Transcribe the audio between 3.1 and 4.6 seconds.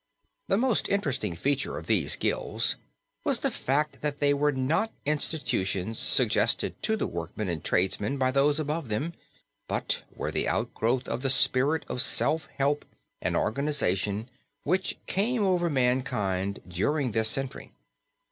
was the fact that they were